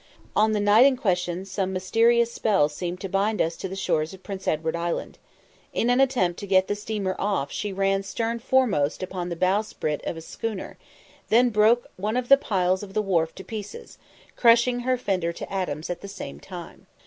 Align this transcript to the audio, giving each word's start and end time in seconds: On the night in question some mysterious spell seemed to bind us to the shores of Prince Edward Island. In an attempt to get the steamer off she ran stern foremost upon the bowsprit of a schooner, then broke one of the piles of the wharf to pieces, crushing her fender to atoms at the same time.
On 0.35 0.53
the 0.53 0.59
night 0.59 0.87
in 0.87 0.97
question 0.97 1.45
some 1.45 1.71
mysterious 1.71 2.31
spell 2.33 2.69
seemed 2.69 2.99
to 3.01 3.07
bind 3.07 3.39
us 3.39 3.55
to 3.57 3.69
the 3.69 3.75
shores 3.75 4.15
of 4.15 4.23
Prince 4.23 4.47
Edward 4.47 4.75
Island. 4.75 5.19
In 5.73 5.91
an 5.91 6.01
attempt 6.01 6.39
to 6.39 6.47
get 6.47 6.67
the 6.67 6.73
steamer 6.73 7.15
off 7.19 7.51
she 7.51 7.71
ran 7.71 8.01
stern 8.01 8.39
foremost 8.39 9.03
upon 9.03 9.29
the 9.29 9.35
bowsprit 9.35 10.03
of 10.07 10.17
a 10.17 10.21
schooner, 10.21 10.79
then 11.29 11.51
broke 11.51 11.85
one 11.97 12.17
of 12.17 12.29
the 12.29 12.37
piles 12.37 12.81
of 12.81 12.95
the 12.95 13.01
wharf 13.03 13.35
to 13.35 13.43
pieces, 13.43 13.99
crushing 14.35 14.79
her 14.79 14.97
fender 14.97 15.31
to 15.31 15.53
atoms 15.53 15.87
at 15.87 16.01
the 16.01 16.07
same 16.07 16.39
time. 16.39 16.87